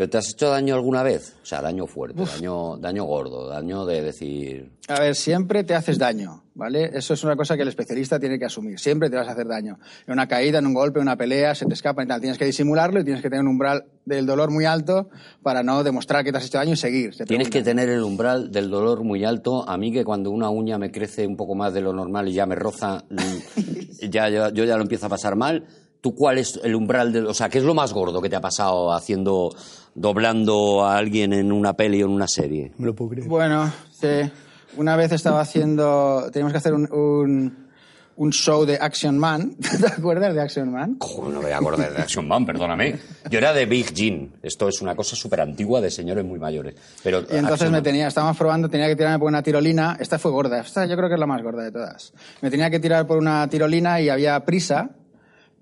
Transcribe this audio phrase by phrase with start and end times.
[0.00, 1.36] ¿Pero te has hecho daño alguna vez?
[1.42, 4.70] O sea, daño fuerte, daño, daño gordo, daño de decir...
[4.88, 6.90] A ver, siempre te haces daño, ¿vale?
[6.94, 8.78] Eso es una cosa que el especialista tiene que asumir.
[8.80, 9.78] Siempre te vas a hacer daño.
[10.06, 12.18] En una caída, en un golpe, en una pelea, se te escapa y tal.
[12.18, 15.10] Tienes que disimularlo y tienes que tener un umbral del dolor muy alto
[15.42, 17.14] para no demostrar que te has hecho daño y seguir.
[17.14, 19.68] Se Tienes que tener el umbral del dolor muy alto.
[19.68, 22.32] A mí que cuando una uña me crece un poco más de lo normal y
[22.32, 23.04] ya me roza,
[24.00, 25.66] ya, ya- yo ya lo empiezo a pasar mal.
[26.00, 27.26] ¿Tú cuál es el umbral del...
[27.26, 29.54] O sea, ¿qué es lo más gordo que te ha pasado haciendo,
[29.94, 32.72] doblando a alguien en una peli o en una serie?
[32.78, 33.28] Me lo puedo creer.
[33.28, 34.30] Bueno, sí.
[34.76, 36.28] Una vez estaba haciendo...
[36.32, 37.68] Teníamos que hacer un, un,
[38.16, 39.56] un show de Action Man.
[39.80, 40.96] ¿Te acuerdas de Action Man?
[41.00, 42.98] Joder, no me voy a acordar de Action Man, perdóname.
[43.30, 44.32] Yo era de Big Jean.
[44.42, 46.76] Esto es una cosa súper antigua de señores muy mayores.
[47.02, 49.98] Pero Y entonces Action me Man- tenía, estábamos probando, tenía que tirarme por una tirolina.
[50.00, 52.12] Esta fue gorda, esta yo creo que es la más gorda de todas.
[52.40, 54.90] Me tenía que tirar por una tirolina y había prisa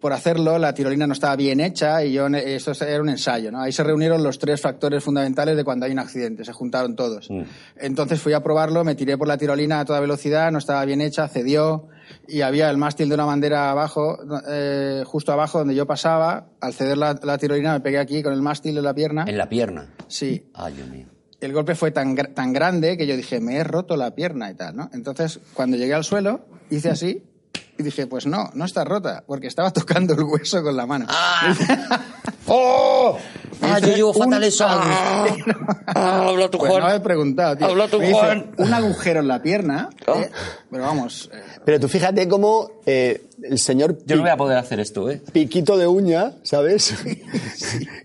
[0.01, 0.59] por hacerlo.
[0.59, 3.61] La tirolina no estaba bien hecha y yo, eso era un ensayo, ¿no?
[3.61, 7.29] Ahí se reunieron los tres factores fundamentales de cuando hay un accidente, se juntaron todos.
[7.77, 11.01] Entonces fui a probarlo, me tiré por la tirolina a toda velocidad, no estaba bien
[11.01, 11.89] hecha, cedió
[12.27, 16.49] y había el mástil de una bandera abajo, eh, justo abajo donde yo pasaba.
[16.61, 19.25] Al ceder la, la tirolina me pegué aquí con el mástil de la pierna.
[19.27, 19.95] En la pierna.
[20.07, 21.07] Sí, Ay, Dios mío.
[21.41, 24.55] el golpe fue tan, tan grande que yo dije, me he roto la pierna y
[24.55, 24.91] tal, ¿no?
[24.93, 27.23] Entonces, cuando llegué al suelo, hice así
[27.79, 31.07] y dije, pues no, no está rota, porque estaba tocando el hueso con la mano.
[32.47, 33.19] ¡Oh!
[33.61, 34.65] Me ¡Ah, yo llevo fatal eso!
[34.67, 35.59] agujero.
[35.87, 36.29] ¡Ah!
[36.29, 36.97] ¡Habla tu Pues no Juan!
[36.97, 37.67] he preguntado, tío.
[37.67, 38.51] Habla Me hice Juan.
[38.57, 40.15] un agujero en la pierna, Ah.
[40.20, 40.31] ¿eh?
[40.70, 44.57] pero vamos, eh, Pero tú fíjate cómo eh, el señor Yo no voy a poder
[44.59, 45.20] hacer esto, ¿eh?
[45.33, 46.95] Piquito de uña, ¿sabes?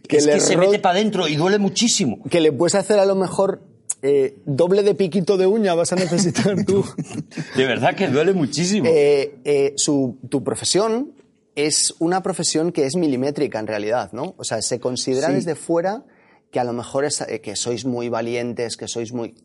[0.07, 2.17] que, es le que se mete para adentro y duele muchísimo.
[2.29, 3.61] que le puedes hacer a lo mejor
[4.05, 6.83] eh, doble de piquito de uña vas a necesitar tú.
[7.55, 8.85] De verdad que duele muchísimo.
[8.87, 11.13] Eh, eh, su, tu profesión
[11.55, 14.35] es una profesión que es milimétrica en realidad, ¿no?
[14.37, 15.35] O sea, se considera Sí.
[15.35, 16.03] desde fuera
[16.51, 19.35] que a lo mejor es, que sois muy valientes, que sois muy...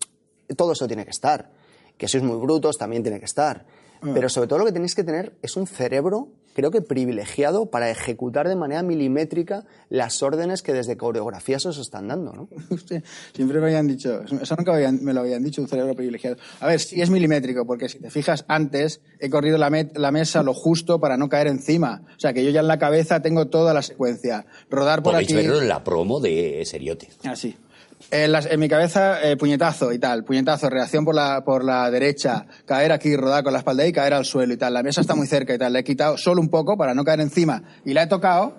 [0.56, 1.50] Todo eso tiene que estar.
[1.96, 3.64] Que sois muy brutos también tiene que estar.
[4.02, 4.10] Ah.
[4.14, 7.90] Pero sobre todo lo que tenéis que tener es un cerebro, creo que privilegiado, para
[7.90, 12.48] ejecutar de manera milimétrica las órdenes que desde coreografías os están dando, ¿no?
[12.70, 13.02] Hostia,
[13.34, 16.36] Siempre me habían dicho, eso nunca me, lo habían dicho, un cerebro privilegiado.
[16.60, 20.10] A ver, sí es milimétrico, porque si te fijas antes, he corrido la, met- la
[20.10, 22.02] mesa lo justo para no caer encima.
[22.16, 24.46] O sea, que yo ya en la cabeza tengo toda la secuencia.
[24.70, 25.36] Rodar por Podéis aquí.
[25.36, 27.08] verlo en la promo de Seriote.
[27.24, 27.56] Así.
[28.10, 31.90] En, las- en mi cabeza, eh, puñetazo y tal, puñetazo, reacción por la, por la
[31.90, 34.72] derecha, caer aquí, rodar con la espalda y caer al suelo y tal.
[34.74, 35.72] La mesa está muy cerca y tal.
[35.72, 38.54] Le he quitado solo un poco para no caer encima y la he tocado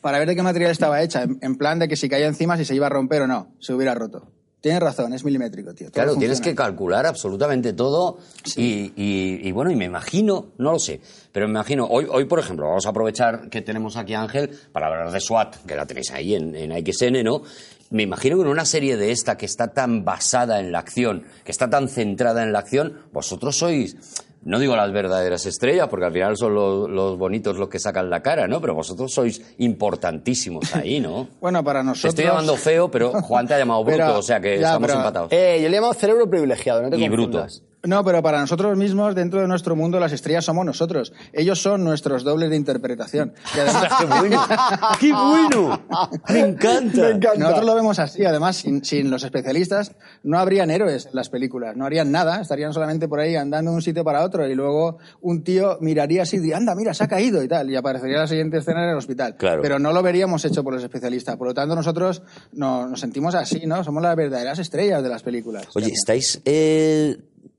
[0.00, 2.56] para ver de qué material estaba hecha, en, en plan de que si caía encima,
[2.56, 4.30] si se iba a romper o no, se hubiera roto.
[4.66, 5.86] Tienes razón, es milimétrico, tío.
[5.86, 8.18] todo Claro, tienes que calcular absolutamente todo
[8.56, 11.00] y, y- y bueno, y me imagino, no lo sé,
[11.30, 14.50] pero me imagino, hoy, hoy por ejemplo, vamos a aprovechar que tenemos aquí a Ángel
[14.72, 17.42] para hablar de SWAT, que la tenéis ahí en, en XN, ¿no?
[17.90, 21.22] Me imagino que en una serie de esta que está tan basada en la acción,
[21.44, 23.96] que está tan centrada en la acción, vosotros sois,
[24.46, 28.08] no digo las verdaderas estrellas, porque al final son los, los bonitos los que sacan
[28.08, 28.60] la cara, ¿no?
[28.60, 31.28] Pero vosotros sois importantísimos ahí, ¿no?
[31.40, 32.10] Bueno, para Te nosotros...
[32.14, 34.86] estoy llamando feo, pero Juan te ha llamado bruto, Pero- o sea que ya, estamos
[34.88, 35.32] pero- empatados.
[35.32, 37.62] Eh, yo le llamo cerebro privilegiado, no te Y confundas.
[37.84, 41.12] No, pero para nosotros mismos, dentro de nuestro mundo, las estrellas somos nosotros.
[41.32, 43.32] Ellos son nuestros dobles de interpretación.
[43.56, 44.40] Y además, ¡Qué bueno!
[45.00, 45.82] ¡Qué bueno!
[46.28, 47.00] ¡Me encanta!
[47.02, 47.38] Me encanta.
[47.38, 48.24] Nosotros lo vemos así.
[48.24, 49.92] Además, sin, sin los especialistas,
[50.24, 51.76] no habrían héroes en las películas.
[51.76, 52.40] No harían nada.
[52.40, 54.48] Estarían solamente por ahí andando de un sitio para otro.
[54.48, 57.70] Y luego un tío miraría así y diría, anda, mira, se ha caído y tal.
[57.70, 59.36] Y aparecería la siguiente escena en el hospital.
[59.36, 59.62] Claro.
[59.62, 61.36] Pero no lo veríamos hecho por los especialistas.
[61.36, 62.22] Por lo tanto, nosotros
[62.52, 63.84] no- nos sentimos así, ¿no?
[63.84, 65.66] Somos las verdaderas estrellas de las películas.
[65.74, 67.16] Oye, ¿estáis eh,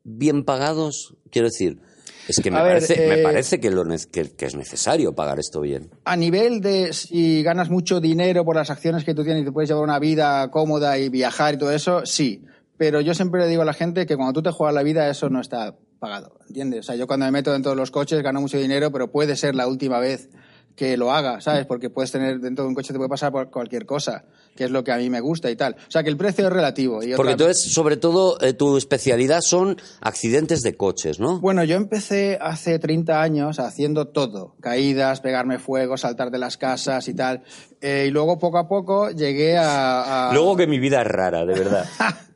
[0.07, 1.13] bien pagados?
[1.29, 1.79] Quiero decir,
[2.27, 5.37] es que me ver, parece, me eh, parece que, lo que- que es necesario pagar
[5.37, 5.91] esto bien.
[6.05, 9.51] A nivel de si ganas mucho dinero por las acciones que tú tienes y te
[9.51, 12.43] puedes llevar una vida cómoda y viajar y todo eso, sí.
[12.77, 15.09] Pero yo siempre le digo a la gente que cuando tú te juegas la vida,
[15.09, 16.39] eso no está pagado.
[16.47, 16.81] ¿Entiendes?
[16.81, 19.35] O sea, yo cuando me meto dentro de los coches gano mucho dinero, pero puede
[19.35, 20.29] ser la última vez
[20.77, 21.65] que lo haga, ¿sabes?
[21.65, 24.25] Porque puedes tener dentro de un coche te puede pasar por cualquier cosa,
[24.55, 25.75] que es lo que a mí me gusta y tal.
[25.75, 27.01] O sea, que el precio es relativo.
[27.01, 31.39] Y Porque otra- entonces, sobre todo, eh, tu especialidad son accidentes de coches, ¿no?
[31.39, 34.55] Bueno, yo empecé hace 30 años haciendo todo.
[34.61, 37.41] Caídas, pegarme fuego, saltar de las casas y tal.
[37.81, 40.29] Eh, y luego, poco a poco, llegué a...
[40.29, 41.85] a- Luego que mi vida es rara, de verdad.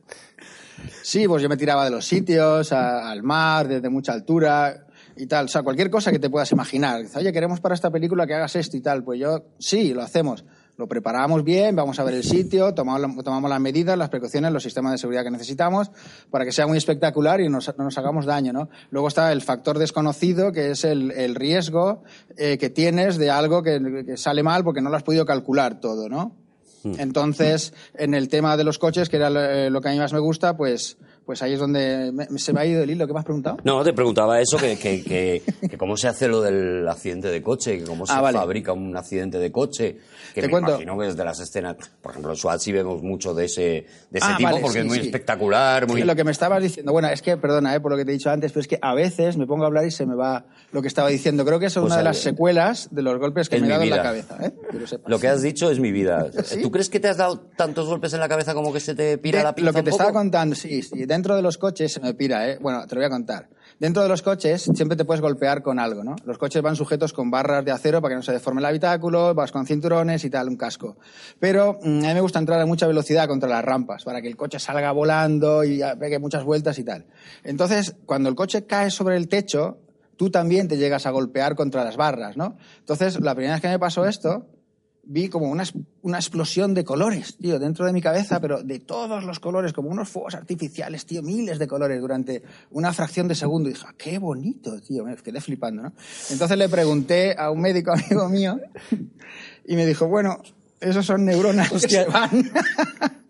[1.04, 4.86] Sí, pues yo me tiraba de los sitios, a- al mar, desde mucha altura
[5.16, 5.46] y tal.
[5.46, 7.02] O sea, cualquier cosa que te puedas imaginar.
[7.02, 9.04] Dice, Oye, queremos para esta película que hagas esto y tal.
[9.04, 10.44] Pues yo, sí, lo hacemos.
[10.78, 14.62] Lo preparamos bien, vamos a ver el sitio, tomamos, tomamos las medidas, las precauciones, los
[14.62, 15.90] sistemas de seguridad que necesitamos
[16.30, 18.70] para que sea muy espectacular y no nos hagamos daño, ¿no?
[18.90, 22.04] Luego está el factor desconocido, que es el, el riesgo
[22.38, 25.78] eh, que tienes de algo que, que sale mal porque no lo has podido calcular
[25.78, 26.42] todo, ¿no?
[26.84, 29.98] Entonces, en el tema de los coches, que era lo, eh, lo que a mí
[29.98, 33.06] más me gusta, pues, pues ahí es donde me- se me ha ido el hilo.
[33.06, 33.58] ¿Qué me has preguntado?
[33.64, 37.42] No, te preguntaba eso, que, que, que- que cómo se hace lo del accidente de
[37.42, 38.38] coche, que cómo se Ah, vale.
[38.38, 39.98] fabrica un accidente de coche.
[40.34, 40.70] Que Te me cuento.
[40.70, 44.18] imagino que desde las escenas, por ejemplo, en SWAT sí vemos mucho de ese, de
[44.18, 45.06] ese Ah, tipo, vale, porque sí, es muy sí.
[45.06, 46.00] espectacular, muy...
[46.00, 48.10] Sí, Lo que me estabas diciendo, bueno, es que, perdona, eh, por lo que te
[48.12, 50.14] he dicho antes, pero es que a veces me pongo a hablar y se me
[50.14, 51.44] va lo que estaba diciendo.
[51.44, 53.66] Creo que eso es Pues una de a las secuelas de los golpes que me
[53.66, 54.38] he dado en la cabeza.
[54.42, 54.52] ¿eh?
[54.70, 55.10] Que lo sepas.
[55.10, 56.30] Lo que has dicho es mi vida.
[56.62, 59.18] ¿Tú crees que te has dado tantos golpes en la cabeza como que se te
[59.18, 60.02] pira De- la pinza Lo que te poco?
[60.02, 62.58] estaba contando, sí, sí, dentro de los coches se me pira, ¿eh?
[62.58, 63.48] Bueno, te lo voy a contar.
[63.78, 66.16] Dentro de los coches siempre te puedes golpear con algo, ¿no?
[66.24, 69.34] Los coches van sujetos con barras de acero para que no se deforme el habitáculo,
[69.34, 70.96] vas con cinturones y tal, un casco.
[71.38, 74.28] Pero mm, a mí me gusta entrar a mucha velocidad contra las rampas para que
[74.28, 77.04] el coche salga volando y pegue muchas vueltas y tal.
[77.44, 79.78] Entonces, cuando el coche cae sobre el techo,
[80.16, 82.56] tú también te llegas a golpear contra las barras, ¿no?
[82.78, 84.46] Entonces, la primera vez que me pasó esto,
[85.04, 85.64] vi como una,
[86.02, 89.88] una explosión de colores, tío, dentro de mi cabeza, pero de todos los colores, como
[89.90, 93.68] unos fuegos artificiales, tío, miles de colores durante una fracción de segundo.
[93.68, 95.92] Y dije, "Ah, qué bonito, tío, me quedé flipando, ¿no?
[96.30, 98.60] Entonces le pregunté a un médico amigo mío
[99.64, 100.40] y me dijo, bueno,
[100.80, 102.04] esos son neuronas que Hostia.
[102.04, 102.30] se van.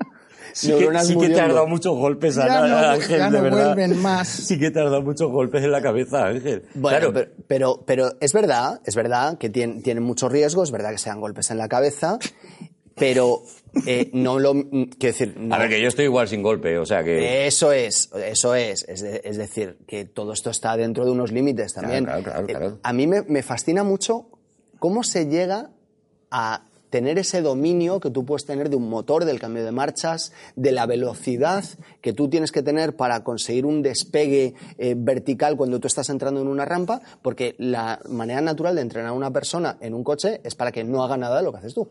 [0.54, 3.43] Sí que, sí que te has dado muchos golpes, Ya no- Ángel, ya de no
[3.44, 3.66] verdad.
[3.75, 4.28] vuelven más.
[4.28, 6.64] Sí que te has dado muchos golpes en la cabeza, Ángel.
[6.75, 10.70] Bueno, claro, pero, pero, pero es verdad, es verdad que tienen, tienen mucho riesgo, es
[10.70, 12.19] verdad que se dan golpes en la cabeza,
[12.94, 13.43] pero
[13.87, 14.52] eh, no lo...
[14.52, 15.34] Quiero decir...
[15.38, 17.46] no- a ver, que yo estoy igual sin golpe, o sea que...
[17.46, 18.84] Eso es, eso es.
[18.88, 22.05] Es, de- es decir, que todo esto está dentro de unos límites también.
[22.05, 24.26] Claro, claro, claro, Eh, a mí me, me fascina mucho
[24.78, 25.70] cómo se llega
[26.31, 30.33] a tener ese dominio que tú puedes tener de un motor, del cambio de marchas,
[30.56, 31.65] de la velocidad
[32.03, 36.43] que tú tienes que tener para conseguir un despegue eh, vertical cuando tú estás entrando
[36.43, 40.43] en una rampa, porque la manera natural de entrenar a una persona en un coche
[40.44, 41.89] es para que no haga nada de lo que haces tú.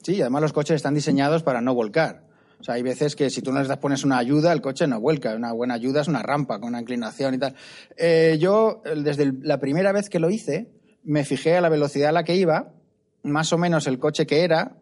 [0.00, 2.22] Sí, además los coches están diseñados para no volcar.
[2.60, 4.86] O sea, hay veces que si tú no les das- pones una ayuda, el coche
[4.86, 5.34] no vuelca.
[5.34, 7.54] Una buena ayuda es una rampa con una inclinación y tal.
[7.96, 10.70] Eh, yo, desde la primera vez que lo hice,
[11.02, 12.72] me fijé a la velocidad a la que iba,
[13.26, 14.72] más o menos el coche que era,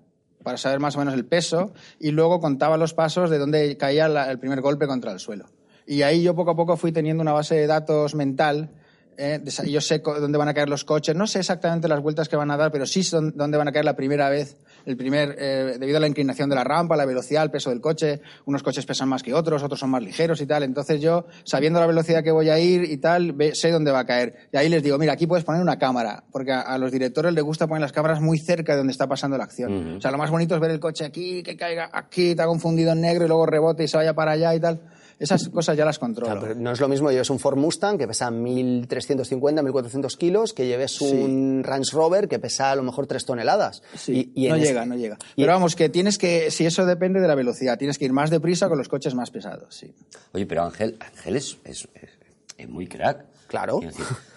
[0.42, 4.08] para saber más o menos el peso, y luego contaba los pasos de dónde caía
[4.08, 5.46] la- el primer golpe contra el suelo.
[5.86, 8.70] Y ahí yo poco a poco fui teniendo una base de datos mental.
[9.16, 12.34] eh, yo sé dónde van a caer los coches, no sé exactamente las vueltas que
[12.34, 14.56] van a dar, pero sí dónde van a caer la primera vez,
[14.86, 17.80] el primer, eh, debido a la inclinación de la rampa, la velocidad, el peso del
[17.80, 18.20] coche.
[18.46, 20.62] Unos coches pesan más que otros, otros son más ligeros y tal.
[20.62, 24.00] Entonces yo, sabiendo la velocidad que voy a ir y tal, ve- sé dónde va
[24.00, 24.34] a caer.
[24.52, 27.32] Y ahí les digo, mira, aquí puedes poner una cámara, porque a, a los directores
[27.32, 29.96] les gusta poner las cámaras muy cerca de donde está pasando la acción.
[29.96, 32.92] O sea, lo más bonito es ver el coche aquí, que caiga aquí, está confundido
[32.92, 34.80] en negro y luego rebote y se vaya para allá y tal.
[35.24, 36.30] Esas cosas ya las controlo.
[36.32, 40.52] Claro, pero no es lo mismo lleves un Ford Mustang que pesa 1.350, 1.400 kilos
[40.52, 43.82] que lleves un Range Rover que pesa a lo mejor 3 toneladas.
[43.96, 45.16] Sí, Y- y no llega, este- no llega.
[45.36, 48.12] y- Pero vamos, que tienes que, si eso depende de la velocidad, tienes que ir
[48.12, 49.92] más deprisa con los coches más pesados, sí.
[50.32, 52.10] Oye, pero Ángel, Ángel es, es- es-
[52.58, 53.24] es muy crack.
[53.46, 53.80] Claro.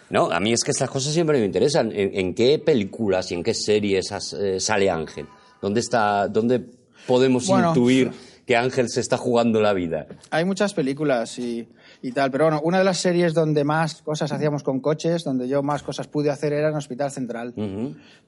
[0.10, 1.92] No, a mí es que estas cosas siempre me interesan.
[1.92, 5.26] ¿En, en qué películas y en qué series has- eh, sale Ángel?
[5.62, 6.62] ¿Dónde está, dónde
[7.06, 7.70] podemos Bueno.
[7.70, 8.12] intuir
[8.48, 10.08] que Ángel se está jugando la vida?
[10.32, 11.68] Hay muchas películas y,
[12.02, 15.50] y tal, pero bueno, una de las series donde más cosas hacíamos con coches, donde
[15.50, 17.54] yo más cosas pude hacer era en Hospital Central.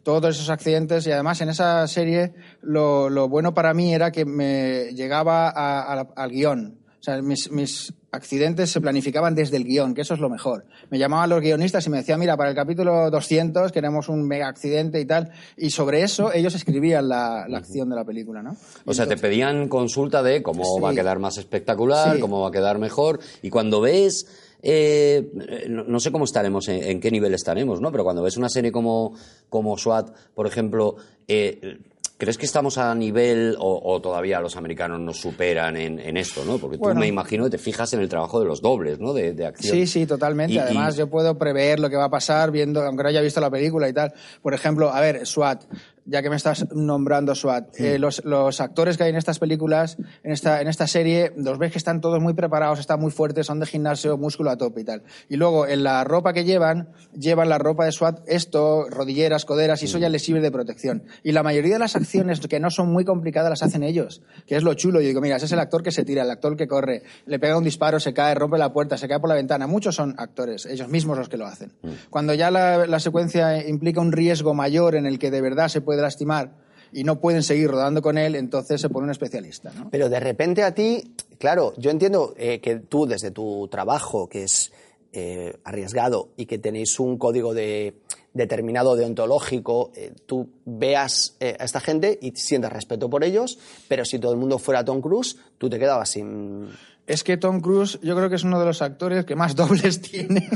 [0.04, 4.26] Todos esos accidentes y además en esa serie lo, lo bueno para mí era que
[4.26, 6.79] me llegaba a- a la- al guion.
[7.00, 10.66] O sea, mis, mis accidentes se planificaban desde el guion, que eso es lo mejor.
[10.90, 14.50] Me llamaban los guionistas y me decían, mira, para el capítulo 200 queremos un mega
[14.50, 15.32] accidente y tal.
[15.56, 18.58] Y sobre eso ellos escribían la, la acción de la película, ¿no?
[18.86, 20.82] O sea, te pedían consulta de cómo Sí.
[20.82, 22.20] va a quedar más espectacular, Sí.
[22.22, 23.20] cómo va a quedar mejor.
[23.42, 24.28] Y cuando ves,
[24.62, 25.32] eh,
[25.70, 27.92] no, no sé cómo estaremos, en, en qué nivel estaremos, ¿no?
[27.92, 29.14] Pero cuando ves una serie como,
[29.50, 30.98] como SWAT, por ejemplo,
[31.30, 31.78] eh,
[32.20, 36.44] ¿crees que estamos a nivel o, o todavía los americanos nos superan en, en esto,
[36.46, 36.60] ¿no?
[36.60, 37.00] Porque tú Bueno.
[37.00, 39.14] me imagino que te fijas en el trabajo de los dobles, ¿no?
[39.14, 39.74] De, de acción.
[39.76, 40.54] Sí, sí, totalmente.
[40.54, 43.22] Y- y- Además, yo puedo prever lo que va a pasar viendo, aunque no haya
[43.22, 44.14] visto la película y tal.
[44.44, 45.64] Por ejemplo, a ver, SWAT.
[46.10, 47.80] Ya que me estás nombrando SWAT.
[47.80, 51.58] Eh, los, los actores que hay en estas películas, en esta, en esta serie, los
[51.58, 54.82] ves que están todos muy preparados, están muy fuertes, son de gimnasio, músculo a tope
[54.82, 55.04] y tal.
[55.30, 59.82] Y luego, en la ropa que llevan, llevan la ropa de SWAT, esto, rodilleras, coderas,
[59.82, 61.04] y eso ya les sirve de protección.
[61.24, 64.56] Y la mayoría de las acciones que no son muy complicadas las hacen ellos, que
[64.56, 65.02] es lo chulo.
[65.02, 67.40] Yo digo, mira, ese es el actor que se tira, el actor que corre, le
[67.40, 69.68] pega un disparo, se cae, rompe la puerta, se cae por la ventana.
[69.68, 71.74] Muchos son actores, ellos mismos los que lo hacen.
[72.10, 75.82] Cuando ya la, la secuencia implica un riesgo mayor en el que de verdad se
[75.82, 76.58] puede lastimar
[76.92, 79.72] y no pueden seguir rodando con él, entonces se pone un especialista.
[79.92, 84.44] Pero de repente a ti, claro, yo entiendo eh, que tú desde tu trabajo, que
[84.44, 84.72] es
[85.12, 87.96] eh, arriesgado y que tenéis un código de
[88.34, 94.06] determinado deontológico, eh, tú veas eh, a esta gente y sientas respeto por ellos, pero
[94.06, 96.70] si todo el mundo fuera Tom Cruise, tú te quedabas sin...
[97.10, 100.00] Es que Tom Cruise yo creo que es uno de los actores que más dobles
[100.00, 100.48] tiene.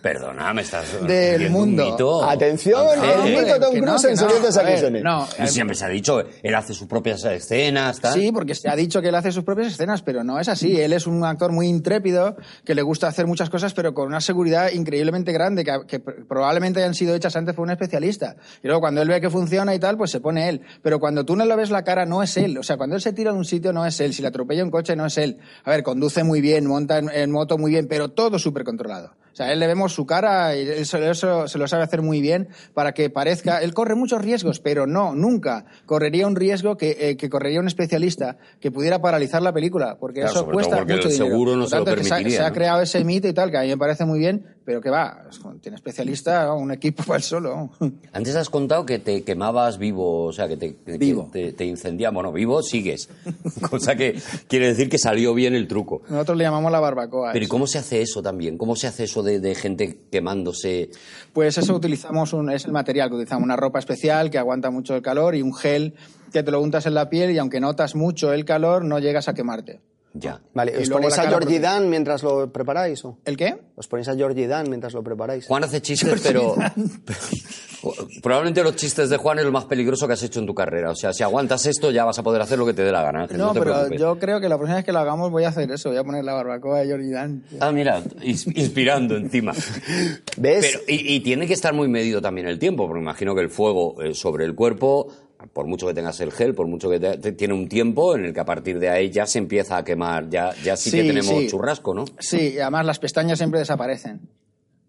[0.00, 1.90] Perdona, me estás Del mundo.
[1.90, 2.24] mito.
[2.24, 4.22] Atención, el mito Tom no, Cruise en no.
[4.22, 5.02] A ver, Acquisitions.
[5.02, 8.14] No, Y siempre se ha dicho, él hace sus propias escenas, tal.
[8.14, 10.80] Sí, porque se ha dicho que él hace sus propias escenas, pero no es así.
[10.80, 14.20] Él es un actor muy intrépido, que le gusta hacer muchas cosas, pero con una
[14.20, 18.36] seguridad increíblemente grande, que, que probablemente hayan sido hechas antes por un especialista.
[18.62, 20.60] Y luego cuando él ve que funciona y tal, pues se pone él.
[20.80, 22.56] Pero cuando tú no le ves la cara, no es él.
[22.56, 24.14] O sea, cuando él se tira de un sitio, no es él.
[24.14, 25.38] Si le atropella un coche, no es él.
[25.64, 29.12] A ver, conduce muy bien, monta en, en moto muy bien, pero todo súper controlado.
[29.32, 32.20] O sea, a él le vemos su cara y eso se lo sabe hacer muy
[32.20, 33.62] bien para que parezca.
[33.62, 37.68] Él corre muchos riesgos, pero no, nunca correría un riesgo que, eh, que correría un
[37.68, 41.30] especialista que pudiera paralizar la película, porque Claro, eso todo cuesta porque mucho el dinero.
[41.30, 42.54] seguro no Por se lo se ha- permitiría, Se ha ¿no?
[42.54, 45.24] creado ese mito y tal, que a mí me parece muy bien, pero que va,
[45.62, 47.70] tiene especialista, un equipo para él solo.
[48.12, 51.30] Antes has contado que te quemabas vivo, o sea, que te, que Vivo.
[51.32, 51.74] te, te.
[52.12, 53.08] Bueno, vivo sigues.
[53.70, 56.02] Cosa que quiere decir que salió bien el truco.
[56.10, 57.32] Nosotros le llamamos la barbacoa.
[57.32, 58.58] Pero ¿y cómo se hace eso también?
[58.58, 60.90] ¿Cómo se hace eso de, de gente quemándose?
[61.32, 64.94] Pues eso utilizamos, un, es el material que utilizamos, una ropa especial que aguanta mucho
[64.94, 65.94] el calor y un gel
[66.30, 69.28] que te lo untas en la piel y aunque notas mucho el calor, no llegas
[69.28, 69.80] a quemarte.
[70.20, 70.40] Ya.
[70.54, 71.60] Vale, Y ¿os ponéis a Georgie protege.
[71.60, 73.04] Dan mientras lo preparáis?
[73.04, 73.18] O?
[73.24, 73.56] ¿El qué?
[73.76, 75.46] ¿Os ponéis a Georgie Dan mientras lo preparáis?
[75.46, 76.56] Juan hace chistes, pero
[78.22, 80.90] probablemente los chistes de Juan es lo más peligroso que has hecho en tu carrera.
[80.90, 83.02] O sea, si aguantas esto ya vas a poder hacer lo que te dé la
[83.02, 83.38] gana, Ángel.
[83.38, 84.00] No, No, te pero preocupes.
[84.00, 86.04] yo creo que la próxima vez que lo hagamos voy a hacer eso, voy a
[86.04, 87.44] poner la barbacoa de Jordi Dan.
[87.60, 89.52] Ah, mira, ins- inspirando encima.
[90.36, 90.66] ¿Ves?
[90.72, 93.50] Pero, y, y tiene que estar muy medido también el tiempo, porque imagino que el
[93.50, 95.08] fuego eh, sobre el cuerpo,
[95.52, 98.24] por mucho que tengas el gel, por mucho que te- te- tiene un tiempo en
[98.26, 101.02] el que a partir de ahí ya se empieza a quemar, ya, ya sí, que
[101.04, 101.46] tenemos sí.
[101.48, 102.04] churrasco, ¿no?
[102.18, 104.20] Sí, y además las pestañas siempre desaparecen.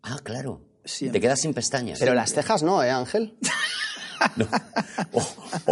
[0.03, 0.61] Ah, claro.
[0.83, 1.19] Siempre.
[1.19, 1.99] Te quedas sin pestañas.
[1.99, 3.35] Pero las cejas no, ¿eh, Ángel?
[5.13, 5.21] o,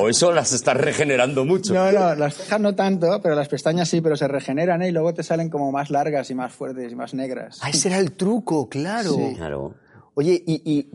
[0.01, 1.73] o eso las estás regenerando mucho.
[1.73, 4.89] No, no, las cejas no tanto, pero las pestañas sí, pero se regeneran ¿eh?
[4.89, 7.59] y luego te salen como más largas y más fuertes y más negras.
[7.61, 9.11] Ah, ese era el truco, claro.
[9.11, 9.33] Sí.
[9.35, 9.73] Claro.
[10.19, 10.89] Oye, y, y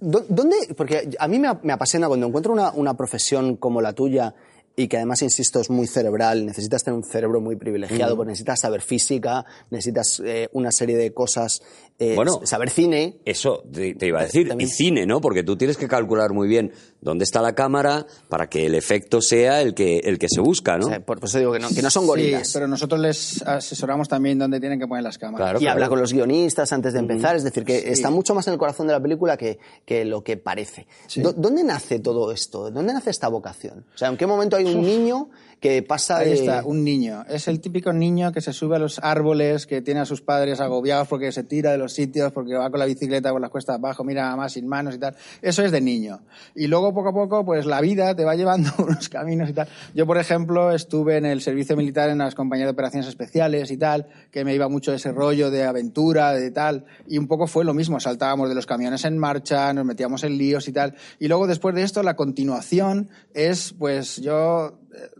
[0.00, 0.56] ¿dónde?
[0.76, 4.34] Porque a mí me, ap- me apasiona cuando encuentro una, una profesión como la tuya
[4.74, 8.60] y que además, insisto, es muy cerebral, necesitas tener un cerebro muy privilegiado, porque necesitas
[8.60, 11.62] saber física, necesitas eh, una serie de cosas,
[11.98, 12.40] eh, Bueno.
[12.44, 13.16] saber cine.
[13.24, 14.48] Eso te, te iba a decir.
[14.48, 14.68] También.
[14.68, 15.20] Y cine, ¿no?
[15.20, 19.20] Porque tú tienes que calcular muy bien dónde está la cámara para que el efecto
[19.22, 20.86] sea el que, el que se busca, ¿no?
[20.86, 22.48] O sea, por, por eso digo que no, que no son gorilas.
[22.48, 25.44] Sí, pero nosotros les asesoramos también dónde tienen que poner las cámaras.
[25.46, 27.88] Claro, y habla con los guionistas antes de empezar, es decir, que Sí.
[27.88, 30.86] está mucho más en el corazón de la película que, que lo que parece.
[31.06, 31.22] Sí.
[31.22, 32.70] ¿Dó- ¿Dónde nace todo esto?
[32.70, 33.84] ¿Dónde nace esta vocación?
[33.94, 36.34] O sea, ¿en qué momento hay un niño que pasa Ahí de...
[36.34, 37.24] está, un niño.
[37.28, 40.60] Es el típico niño que se sube a los árboles, que tiene a sus padres
[40.60, 43.76] agobiados porque se tira de los sitios, porque va con la bicicleta por las cuestas
[43.76, 45.16] abajo, mira más sin manos y tal.
[45.40, 46.20] Eso es de niño.
[46.54, 49.68] Y luego poco a poco, pues la vida te va llevando unos caminos y tal.
[49.94, 53.76] Yo, por ejemplo, estuve en el servicio militar en las compañías de operaciones especiales y
[53.76, 56.84] tal, que me iba mucho ese rollo de aventura, de tal.
[57.08, 57.98] Y un poco fue lo mismo.
[57.98, 60.94] Saltábamos de los camiones en marcha, nos metíamos en líos y tal.
[61.18, 65.10] Y luego, después de esto, la continuación es, pues yo eh,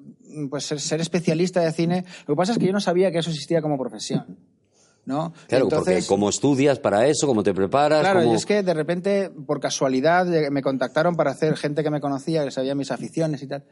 [0.51, 2.05] pues ser, ser especialista de cine.
[2.27, 4.39] Lo que pasa es que yo no sabía que eso existía como profesión.
[5.05, 5.33] ¿no?
[5.47, 8.65] Claro, porque Entonces, cómo estudias para eso, cómo te preparas, Claro, cómo- y es que
[8.65, 12.91] de repente, por casualidad, me contactaron para hacer gente que me conocía, que sabía mis
[12.91, 13.63] aficiones y tal.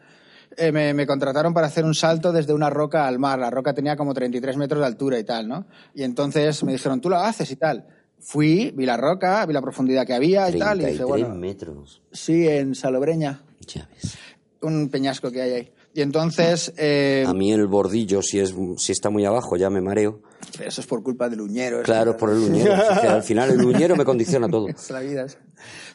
[0.56, 3.40] eh, me, me contrataron para hacer un salto desde una roca al mar.
[3.40, 5.66] La roca tenía como 33 metros de altura y tal, ¿no?
[5.94, 7.85] Y entonces me dijeron, tú lo haces y tal.
[8.21, 11.35] Fui, vi la roca, vi la profundidad que había y tal, y dije, 33 bueno,
[11.35, 12.02] metros.
[12.12, 14.16] sí, en Salobreña, Ya ves.
[14.62, 15.73] un peñasco que hay ahí.
[15.97, 19.81] Y entonces, eh, A mí el bordillo, si, es, si está muy abajo, ya me
[19.81, 20.21] mareo.
[20.65, 21.83] eso es por culpa del uñero.
[21.83, 22.75] Claro, es- por el uñero.
[23.09, 24.69] Al final el uñero me condiciona todo.
[24.69, 25.27] Es la vida.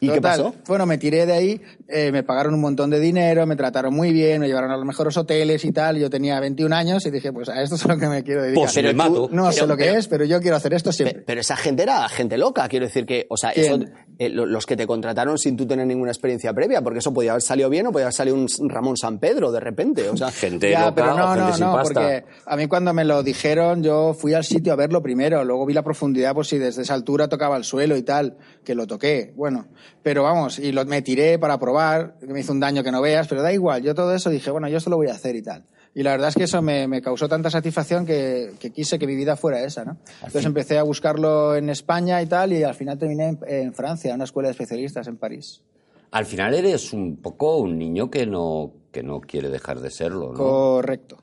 [0.00, 0.54] ¿Y qué pasó?
[0.66, 4.12] Bueno, me tiré de ahí, eh, me pagaron un montón de dinero, me trataron muy
[4.12, 5.98] bien, me llevaron a los mejores hoteles y tal.
[5.98, 8.42] Yo tenía 21 años y dije, pues a esto es a lo que me quiero
[8.42, 8.64] dedicar.
[8.64, 9.28] Pues me mato.
[9.32, 11.22] No sé Pero- lo que pero- es, pero yo quiero hacer esto siempre.
[11.26, 14.76] Pero esa gente era gente loca, quiero decir que, o sea, eh, lo- los que
[14.76, 17.92] te contrataron sin tú tener ninguna experiencia previa, porque eso podía haber salido bien o
[17.92, 21.16] podía haber salido un Ramón San Pedro de repente, o sea, Gente Ya, loca pero
[21.16, 21.94] no, o gente no, sin no, pasta.
[22.00, 25.66] porque a mí cuando me lo dijeron, yo fui al sitio a verlo primero, luego
[25.66, 28.86] vi la profundidad, pues si desde esa altura tocaba el suelo y tal, que lo
[28.86, 29.49] toqué, bueno,
[30.02, 33.00] pero vamos, y lo, me tiré para probar, que me hizo un daño que no
[33.00, 35.36] veas, pero da igual, yo todo eso dije, bueno, yo esto lo voy a hacer
[35.36, 35.64] y tal.
[35.92, 39.06] Y la verdad es que eso me, me causó tanta satisfacción que, que quise que
[39.06, 39.96] mi vida fuera esa, ¿no?
[40.18, 44.10] Entonces empecé a buscarlo en España y tal, y al final terminé en, en Francia,
[44.10, 45.62] en una escuela de especialistas en París.
[46.12, 50.32] Al final eres un poco un niño que no, que no quiere dejar de serlo,
[50.32, 50.38] ¿no?
[50.38, 51.18] Correcto.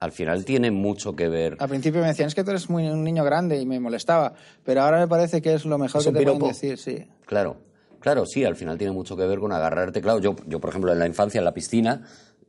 [0.00, 1.56] Al final tiene mucho que ver.
[1.58, 4.34] Al principio me decían, es que tú eres muy, un niño grande y me molestaba,
[4.64, 7.04] pero ahora me parece que es lo mejor Es que te pueden decir, sí.
[7.26, 7.56] Claro,
[8.00, 10.00] claro, sí, al final tiene mucho que ver con agarrarte.
[10.00, 12.06] Claro, yo, yo por ejemplo, en la infancia, en la piscina,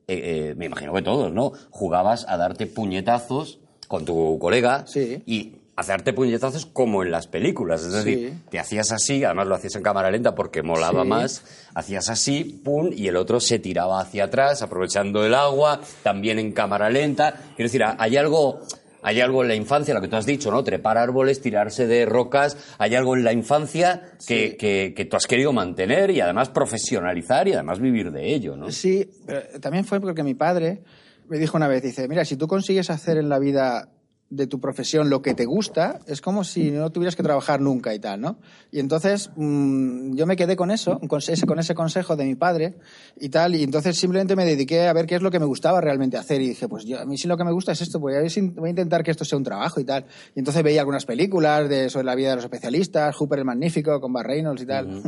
[0.08, 1.52] eh, eh, me imagino que todos, ¿no?
[1.70, 5.22] Jugabas a darte puñetazos con tu colega Sí.
[5.26, 7.84] y hacerte puñetazos como en las películas.
[7.84, 8.38] Es decir, Sí.
[8.50, 11.08] te hacías así, además lo hacías en cámara lenta porque molaba Sí.
[11.08, 16.38] más, hacías así, pum, y el otro se tiraba hacia atrás, aprovechando el agua, también
[16.38, 17.32] en cámara lenta.
[17.56, 18.62] Quiero decir, hay algo...
[19.02, 20.64] Hay algo en la infancia, lo que tú has dicho, ¿no?
[20.64, 22.58] Trepar árboles, tirarse de rocas.
[22.78, 27.48] Hay algo en la infancia que, que, que tú has querido mantener y además profesionalizar
[27.48, 28.72] y además vivir de ello, ¿no?
[28.72, 30.82] Sí, pero también fue porque mi padre
[31.30, 33.90] me dijo una vez, dice, mira, si tú consigues hacer en la vida
[34.32, 37.96] de tu profesión lo que te gusta, es como si no tuvieras que trabajar nunca
[37.96, 38.38] y tal, ¿no?
[38.72, 42.36] Y entonces mm, yo me quedé con eso, con ese, con ese consejo de mi
[42.36, 42.76] padre
[43.20, 45.82] y tal, y entonces simplemente me dediqué a ver qué es lo que me gustaba
[45.82, 48.00] realmente hacer y dije, pues yo, a mí sí lo que me gusta es esto,
[48.00, 50.06] pues voy a, voy a intentar que esto sea un trabajo y tal.
[50.36, 54.00] Y entonces veía algunas películas de, sobre la vida de los especialistas, Hooper el Magnífico,
[54.00, 55.02] con Bar Reynolds y tal.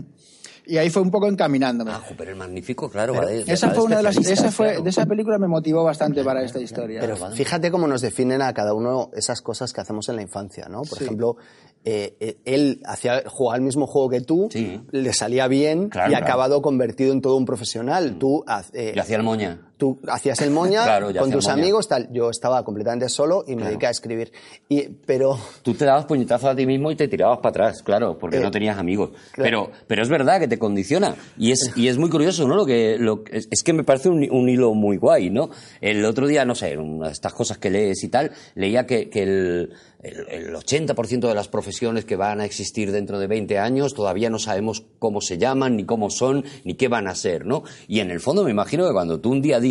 [0.63, 1.89] Y ahí fue un poco encaminándome.
[1.91, 3.15] Ah, Hooper el Magnífico, claro.
[3.15, 4.83] va de- Esa fue una de las, esa fue, claro.
[4.83, 7.01] de esa película me motivó bastante para esta historia.
[7.01, 10.67] Pero fíjate cómo nos definen a cada uno esas cosas que hacemos en la infancia,
[10.69, 10.81] ¿no?
[10.83, 11.03] Por Sí.
[11.05, 11.37] ejemplo,
[11.83, 14.81] eh, eh, él hacía jugaba el mismo juego que tú, Sí.
[14.91, 16.25] le salía bien Claro, y ha claro.
[16.33, 18.17] acabado convertido en todo un profesional.
[18.19, 19.70] Tú, haz- eh, Yo hacía el moña.
[19.81, 21.55] Tú hacías el moña Claro, con tus moña.
[21.55, 22.07] amigos, tal.
[22.13, 23.69] Yo estaba completamente solo y me Claro.
[23.69, 24.31] dediqué a escribir.
[24.69, 28.15] Y, pero Tú te dabas puñetazos a ti mismo y te tirabas para atrás, claro,
[28.19, 29.09] porque Eh, no tenías amigos.
[29.31, 29.43] claro.
[29.69, 31.15] Pero, pero es verdad que te condiciona.
[31.35, 32.55] Y es, y es muy curioso, ¿no?
[32.55, 35.49] Lo que, lo, es, es que me parece un, un hilo muy guay, ¿no?
[35.81, 39.09] El otro día, no sé, una de estas cosas que lees y tal, leía que,
[39.09, 39.73] que el,
[40.03, 44.29] el, el 80% de las profesiones que van a existir dentro de 20 años todavía
[44.29, 47.63] no sabemos cómo se llaman, ni cómo son, ni qué van a ser, ¿no?
[47.87, 49.70] Y en el fondo me imagino que cuando tú un día dices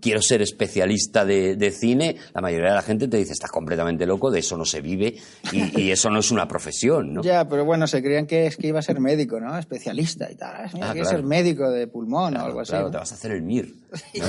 [0.00, 4.06] quiero ser especialista de, de cine, la mayoría de la gente te dice estás completamente
[4.06, 5.14] loco, de eso no se vive
[5.52, 7.22] y, y eso no es una profesión, ¿no?
[7.22, 9.56] Ya, pero bueno, se creían que es que iba a ser médico, ¿no?
[9.58, 10.70] Especialista y tal.
[10.74, 11.08] Mira, Ah, claro.
[11.08, 12.70] ser médico de pulmón o Claro, algo así.
[12.70, 12.90] claro, ¿no?
[12.92, 13.74] te vas a hacer el MIR.
[14.20, 14.26] ¿no?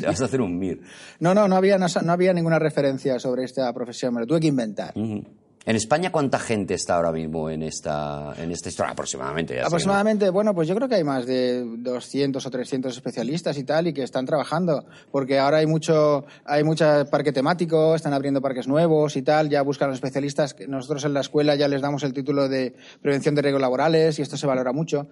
[0.00, 0.80] te vas a hacer un MIR.
[1.20, 4.40] No, no, no había, no, no había ninguna referencia sobre esta profesión, me lo tuve
[4.40, 4.92] que inventar.
[4.96, 5.24] Ujú.
[5.68, 8.92] En España, ¿cuánta gente está ahora mismo en esta, en esta historia?
[8.92, 9.54] Aproximadamente.
[9.54, 9.66] ya.
[9.66, 13.86] Aproximadamente, bueno, pues yo creo que hay más de 200 o 300 especialistas y tal
[13.86, 18.66] y que están trabajando, porque ahora hay mucho, hay mucho parque temático, están abriendo parques
[18.66, 20.56] nuevos y tal, ya buscan los especialistas.
[20.66, 24.22] Nosotros en la escuela ya les damos el título de prevención de riesgos laborales y
[24.22, 25.08] esto se valora mucho.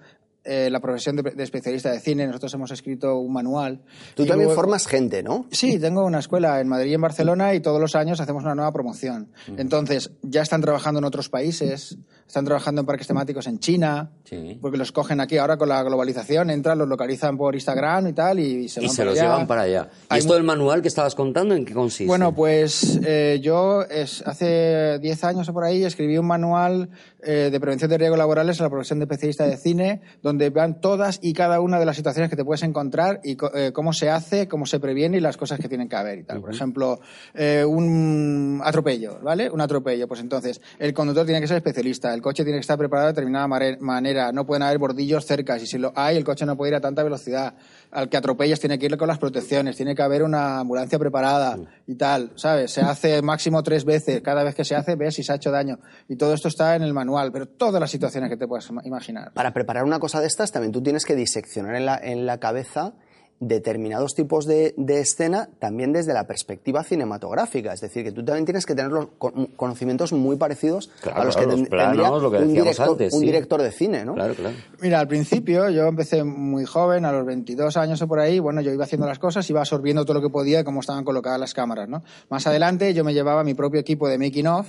[0.48, 3.80] Eh, la profesión de, de especialista de cine, nosotros hemos escrito un manual.
[4.14, 5.46] tú Y también luego- formas gente, ¿no?
[5.50, 8.54] Sí, tengo una escuela en Madrid y en Barcelona y todos los años hacemos una
[8.54, 9.32] nueva promoción.
[9.56, 14.58] Entonces, ya están trabajando en otros países, están trabajando en parques temáticos en China, Sí.
[14.60, 18.38] porque los cogen aquí ahora con la globalización, entran, los localizan por Instagram y tal,
[18.40, 19.28] y se Y van se para los allá.
[19.30, 19.88] llevan para allá.
[19.92, 22.06] ¿Y Hay esto del manual que estabas contando, en qué consiste?
[22.06, 26.88] Bueno, pues eh, yo es, hace 10 años o por ahí escribí un manual
[27.22, 30.80] eh, de prevención de riesgos laborales en la profesión de especialista de cine, donde van
[30.80, 34.10] todas y cada una de las situaciones que te puedes encontrar y eh, cómo se
[34.10, 36.40] hace, cómo se previene y las cosas que tienen que haber y tal.
[36.40, 37.00] Por ejemplo,
[37.34, 39.50] eh, un atropello, ¿vale?
[39.50, 40.08] Un atropello.
[40.08, 43.12] Pues entonces, el conductor tiene que ser especialista, el coche tiene que estar preparado de
[43.12, 43.48] determinada
[43.80, 46.76] manera, no pueden haber bordillos cerca, y si lo hay, el coche no puede ir
[46.76, 47.54] a tanta velocidad.
[47.90, 51.56] Al que atropellas tiene que ir con las protecciones, tiene que haber una ambulancia preparada
[51.86, 52.72] y tal, ¿sabes?
[52.72, 55.50] Se hace máximo tres veces, cada vez que se hace ves si se ha hecho
[55.50, 55.78] daño.
[56.08, 58.82] Y todo esto está en el manual, pero todas las situaciones que te puedas ima-
[58.84, 59.32] imaginar.
[59.32, 62.38] Para preparar una cosa de estas también tú tienes que diseccionar en la, en la
[62.38, 62.92] cabeza
[63.38, 67.74] determinados tipos de, de escena también desde la perspectiva cinematográfica.
[67.74, 71.24] Es decir, que tú también tienes que tener los con- conocimientos muy parecidos Claro, a
[71.26, 73.26] los claro, que los ten- planos, tendría lo que un, director, antes, un sí.
[73.26, 74.14] director de cine, ¿no?
[74.14, 74.56] Claro, claro.
[74.80, 78.62] Mira, al principio yo empecé muy joven, a los 22 años o por ahí, bueno,
[78.62, 81.38] yo iba haciendo las cosas, iba absorbiendo todo lo que podía de cómo estaban colocadas
[81.38, 82.02] las cámaras, ¿no?
[82.30, 84.66] Más adelante yo me llevaba mi propio equipo de making of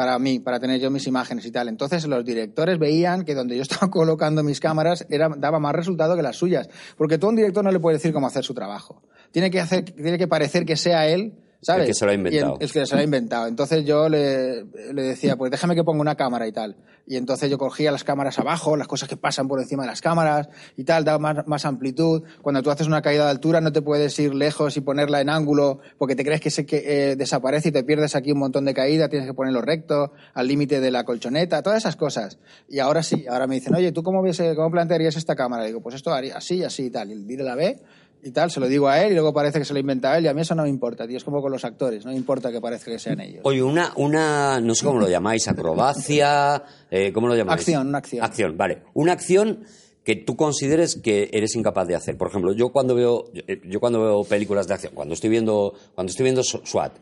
[0.00, 1.68] para mí, para tener yo mis imágenes y tal.
[1.68, 6.16] Entonces los directores veían que donde yo estaba colocando mis cámaras era, daba más resultado
[6.16, 6.70] que las suyas.
[6.96, 9.02] Porque tú a un director no le puedes decir cómo hacer su trabajo.
[9.30, 11.82] Tiene que, hacer, tiene que parecer que sea él ¿sabes?
[11.82, 12.56] El que se lo ha inventado.
[12.56, 13.46] El, el que se lo ha inventado.
[13.46, 16.76] Entonces yo le, le, decía, pues déjame que ponga una cámara y tal.
[17.06, 20.00] Y entonces yo cogía las cámaras abajo, las cosas que pasan por encima de las
[20.00, 22.22] cámaras y tal, daba más, más amplitud.
[22.40, 25.28] Cuando tú haces una caída de altura no te puedes ir lejos y ponerla en
[25.28, 28.64] ángulo porque te crees que, se, que eh, desaparece y te pierdes aquí un montón
[28.64, 32.38] de caída, tienes que ponerlo recto, al límite de la colchoneta, todas esas cosas.
[32.68, 35.64] Y ahora sí, ahora me dicen, oye, ¿tú cómo, ves, cómo plantearías esta cámara?
[35.64, 37.10] Digo, pues esto haría así, así y tal.
[37.10, 37.80] Y dile la B
[38.22, 40.24] y tal, se lo digo a él y luego parece que se lo inventa él
[40.24, 42.16] y a mí eso no me importa, tío, es como con los actores, no me
[42.16, 43.40] importa que parezca que sean ellos.
[43.44, 47.60] Oye, una, una no sé cómo lo llamáis, acrobacia, eh, ¿cómo lo llamáis?
[47.60, 48.24] Acción, una acción.
[48.24, 48.82] Acción, vale.
[48.94, 49.64] Una acción
[50.04, 52.16] que tú consideres que eres incapaz de hacer.
[52.16, 53.30] Por ejemplo, yo cuando veo,
[53.64, 56.96] yo cuando veo películas de acción, cuando estoy viendo, cuando estoy viendo SWAT,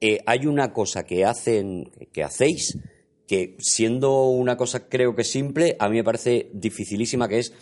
[0.00, 2.78] eh, hay una cosa que hacen, que hacéis,
[3.26, 7.52] que siendo una cosa creo que simple, a mí me parece dificilísima, que es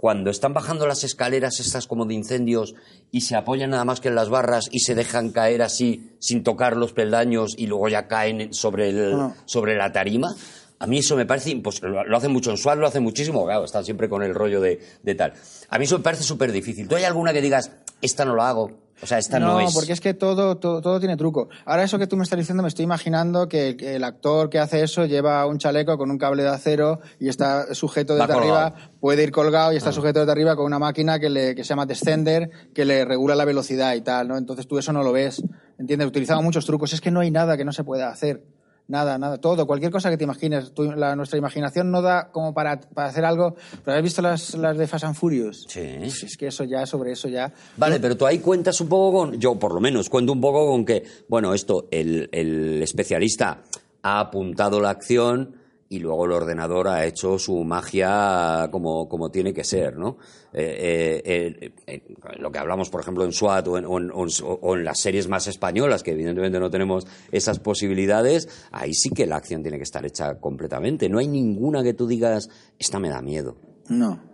[0.00, 2.74] cuando están bajando las escaleras estas como de incendios
[3.12, 6.42] y se apoyan nada más que en las barras y se dejan caer así sin
[6.42, 9.34] tocar los peldaños y luego ya caen sobre, el, No.
[9.44, 10.34] sobre la tarima,
[10.78, 11.90] a mí eso me parece imposible.
[11.90, 14.62] Lo, lo hacen mucho en SWAT, lo hacen muchísimo, claro, están siempre con el rollo
[14.62, 15.34] de, de tal.
[15.68, 16.88] A mí eso me parece súper difícil.
[16.88, 18.70] ¿Tú hay alguna que digas, esta no lo hago?
[19.02, 19.74] O sea, esta no, es...
[19.74, 21.48] porque es que todo, todo, todo tiene truco.
[21.64, 24.82] Ahora eso que tú me estás diciendo, me estoy imaginando que, el actor que hace
[24.82, 29.22] eso lleva un chaleco con un cable de acero y está sujeto desde arriba, puede
[29.22, 29.78] ir colgado y Ah.
[29.78, 33.04] está sujeto desde arriba con una máquina que, le, que se llama descender, que le
[33.04, 34.36] regula la velocidad y tal, ¿no?
[34.36, 35.42] Entonces tú eso no lo ves,
[35.78, 36.06] ¿entiendes?
[36.06, 36.92] Utilizaba muchos trucos.
[36.92, 38.42] Es que no hay nada que no se pueda hacer.
[38.90, 40.74] Nada, nada, todo, cualquier cosa que te imagines.
[40.74, 43.54] Tú- la- nuestra imaginación no da como para, para hacer algo.
[43.84, 45.64] ¿Pero has visto las, las de Fast and Furious?
[45.68, 45.94] Sí.
[46.00, 47.52] Pues Es que eso ya, sobre eso ya.
[47.76, 50.66] Vale, pero tú ahí cuentas un poco con, yo por lo menos cuento un poco
[50.66, 53.62] con que, bueno, esto, el, el especialista
[54.02, 55.54] ha apuntado la acción
[55.92, 60.18] y luego el ordenador ha hecho su magia como, como tiene que ser, ¿no?
[60.52, 62.02] Eh, eh, eh,
[62.38, 65.26] lo que hablamos, por ejemplo, en SWAT o en- o en- o en las series
[65.28, 69.82] más españolas, que evidentemente no tenemos esas posibilidades, ahí sí que la acción tiene que
[69.82, 71.08] estar hecha completamente.
[71.08, 72.48] No hay ninguna que tú digas,
[72.78, 73.56] esta me da miedo.
[73.88, 74.29] No.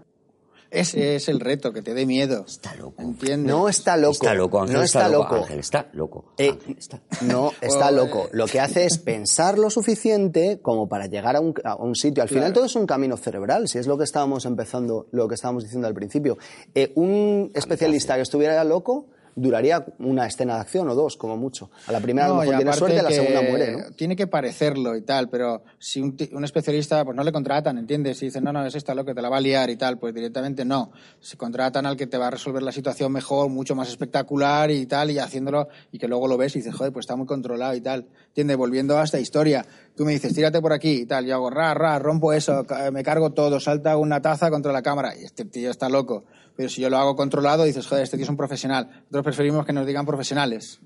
[0.71, 2.45] Ese es el reto, que te dé miedo.
[2.47, 3.01] Está loco.
[3.03, 3.47] ¿Entiendes?
[3.53, 4.13] No está loco.
[4.13, 5.23] Está loco, Ángel no está, loco.
[5.35, 5.45] loco.
[5.45, 6.33] Ángel está loco.
[6.39, 8.29] Eh, Ángel está- no, está Oh, loco.
[8.33, 12.23] Lo que hace es pensar lo suficiente como para llegar a un, a un sitio.
[12.23, 15.35] Al final todo es un camino cerebral, si es lo que estábamos empezando, lo que
[15.37, 16.37] estábamos diciendo al principio.
[16.75, 21.71] Eh, un especialista que estuviera loco duraría una escena de acción o dos, como mucho.
[21.87, 23.91] A la primera a lo No, mejor tiene suerte, a la segunda muere, ¿no?
[23.95, 28.19] Tiene que parecerlo y tal, pero si un, un especialista, pues no le contratan, ¿entiendes?
[28.19, 29.99] Si dicen, no, no, es esta lo que te la va a liar y tal,
[29.99, 30.91] pues directamente no.
[31.21, 34.87] Se contratan al que te va a resolver la situación mejor, mucho más espectacular y
[34.87, 37.75] tal, y haciéndolo, y que luego lo ves y dices, joder, pues está muy controlado
[37.75, 38.07] y tal.
[38.29, 38.57] ¿Entiendes?
[38.57, 41.75] Volviendo a esta historia, tú me dices, tírate por aquí y tal, yo hago, ra,
[41.75, 45.71] ra, rompo eso, me cargo todo, salta una taza contra la cámara, y este tío
[45.71, 46.25] está loco.
[46.57, 48.87] Pero si yo lo hago controlado, dices, joder, este tío es un profesional.
[48.89, 50.81] Nosotros preferimos que nos digan profesionales.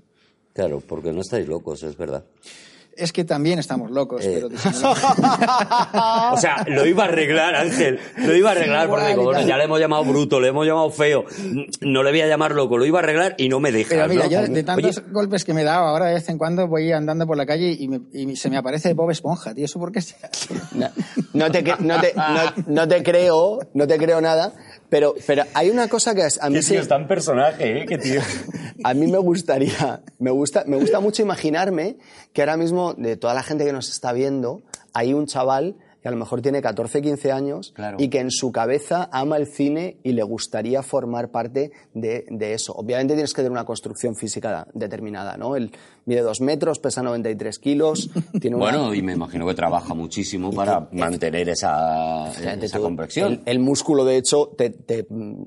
[0.53, 2.25] Claro, porque no estáis locos, es verdad.
[2.97, 4.33] Es que también estamos locos, Eh.
[4.35, 4.49] pero.
[6.33, 7.99] O sea, lo iba a arreglar, Ángel.
[8.19, 9.49] Lo iba a arreglar porque digo, bueno, tal.
[9.49, 11.25] ya le hemos llamado bruto, le hemos llamado feo.
[11.81, 13.91] No le voy a llamar loco, lo iba a arreglar y no me deja.
[13.91, 14.31] Pero mira, ¿no?
[14.31, 16.93] yo de tantos Oye, golpes que me he dado, ahora de vez en cuando voy
[16.93, 19.65] andando por la calle y, me- y se me aparece Bob Esponja, tío.
[19.65, 20.01] ¿Eso por qué?
[20.75, 20.89] No,
[21.33, 24.53] no te, no, te, no, no te creo, no te creo nada,
[24.91, 27.87] pero, pero hay una cosa que a mí qué sí- tío, está en personaje, ¿eh?
[27.87, 28.21] Qué tío.
[28.83, 31.99] A mí me gustaría, me gusta, me gusta mucho imaginarme
[32.33, 34.63] que ahora mismo, de toda la gente que nos está viendo,
[34.95, 37.99] hay un chaval que a lo mejor tiene 14, 15 años Claro.
[38.01, 42.55] y que en su cabeza ama el cine y le gustaría formar parte de, de
[42.55, 42.73] eso.
[42.73, 45.57] Obviamente tienes que tener una construcción física determinada, ¿no?
[45.57, 45.73] Él
[46.11, 48.65] mide dos metros, pesa 93 kilos, tiene una...
[48.65, 53.33] Bueno, y me imagino que trabaja muchísimo para mantener esa, Efectivamente, esa tú- complexión.
[53.33, 55.45] El, el músculo, de hecho, te, te, mm,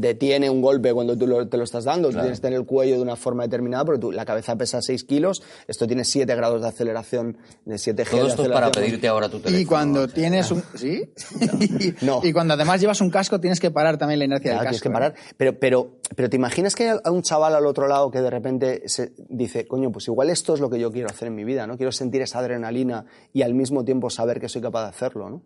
[0.00, 2.10] detiene un golpe cuando tú lo- te lo estás dando.
[2.10, 4.80] Tú tienes que tener el cuello de una forma determinada, pero tú- la cabeza pesa
[4.80, 5.42] 6 kilos.
[5.66, 9.28] Esto tiene 7 grados de aceleración, de 7G Todo de esto es para pedirte ahora
[9.28, 9.60] tu teléfono.
[9.60, 10.62] Y cuando tienes un...
[10.76, 11.02] ¿Sí?
[11.60, 12.20] y, No.
[12.22, 14.82] y cuando además llevas un casco tienes que parar también la inercia Claro, del tienes
[14.82, 14.90] casco.
[14.90, 15.14] que parar.
[15.16, 15.34] ¿eh?
[15.36, 18.82] Pero, pero, pero te imaginas que hay un chaval al otro lado que de repente
[18.88, 21.66] se dice, coño, pues igual esto es lo que yo quiero hacer en mi vida,
[21.66, 21.76] ¿no?
[21.76, 25.42] Quiero sentir esa adrenalina y al mismo tiempo saber que soy capaz de hacerlo, ¿no?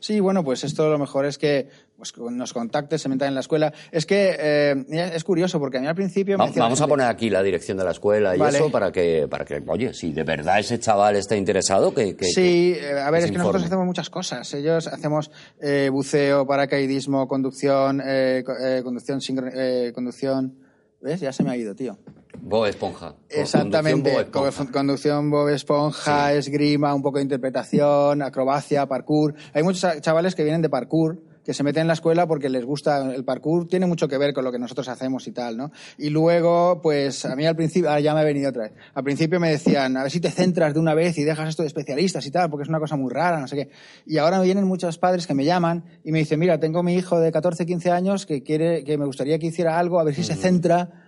[0.00, 3.40] Sí, bueno, pues esto lo mejor es que pues, nos contactes, se metan en la
[3.40, 3.72] escuela.
[3.90, 7.06] Es que eh, es curioso porque a mí al principio me decía Vamos a poner
[7.06, 8.58] aquí la dirección de la escuela y Vale.
[8.58, 12.26] eso para que, para que, oye, si de verdad ese chaval está interesado, que, que-
[12.26, 14.52] Sí, que- eh, a ver, es que nosotros hacemos muchas cosas.
[14.54, 15.30] Ellos hacemos
[15.60, 19.20] eh, buceo, paracaidismo, conducción, eh, eh, conducción,
[19.54, 20.58] eh, conducción.
[21.00, 21.20] ¿Ves?
[21.20, 21.98] Ya se me ha ido, tío.
[22.40, 23.14] Bob Esponja.
[23.28, 24.72] Exactamente, Conducción Bob Esponja.
[24.72, 29.34] Conducción, conducción Bob Esponja, esgrima, un poco de interpretación, acrobacia, parkour.
[29.52, 32.48] Hay muchos cha- chavales que vienen de parkour que se meten en la escuela porque
[32.48, 35.56] les gusta el parkour, tiene mucho que ver con lo que nosotros hacemos y tal,
[35.56, 35.70] ¿no?
[35.96, 39.04] Y luego, pues a mí al principio, ahora ya me he venido otra vez, al
[39.04, 41.68] principio me decían, a ver si te centras de una vez y dejas esto de
[41.68, 43.70] especialistas y tal, porque es una cosa muy rara, no sé qué.
[44.06, 46.94] Y ahora me vienen muchos padres que me llaman y me dicen, mira, tengo mi
[46.94, 50.16] hijo de 14, 15 años que quiere, que me gustaría que hiciera algo, a ver
[50.16, 51.05] si se centra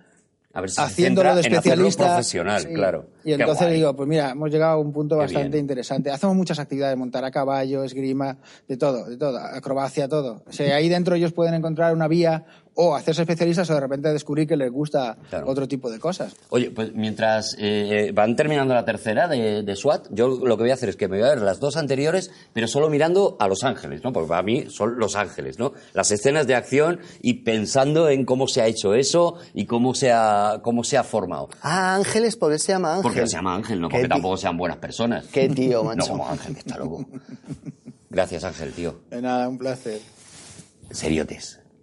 [0.51, 2.05] A ver si se haciéndolo de en especialista.
[2.07, 2.73] profesional, Sí.
[2.73, 3.05] claro.
[3.23, 5.61] Y entonces digo, pues mira, hemos llegado a un punto Qué bastante bien.
[5.63, 6.09] interesante.
[6.09, 10.43] Hacemos muchas actividades, montar a caballo, esgrima, de todo, de todo, acrobacia, todo.
[10.47, 12.45] O sea, ahí dentro ellos pueden encontrar una vía
[12.81, 15.47] o hacerse especialistas o de repente descubrir que les gusta Claro.
[15.49, 16.33] otro tipo de cosas.
[16.49, 20.71] Oye, pues mientras eh, van terminando la tercera de, de SWAT, yo lo que voy
[20.71, 23.49] a hacer es que me voy a ver las dos anteriores, pero solo mirando a
[23.49, 24.13] Los Ángeles, ¿no?
[24.13, 25.73] Porque para mí son Los Ángeles, ¿no?
[25.93, 30.13] Las escenas de acción y pensando en cómo se ha hecho eso y cómo se
[30.13, 31.49] ha, cómo se ha formado.
[31.61, 33.03] Ah, Ángeles, ¿por qué se llama Ángel?
[33.03, 35.25] Porque se llama Ángel, no porque tampoco sean buenas personas.
[35.27, 36.11] Qué tío, No macho.
[36.11, 37.05] como Ángel, que está loco.
[38.09, 39.01] Gracias, Ángel, tío.
[39.09, 39.99] De nada, un placer.
[40.91, 41.59] Seriotes,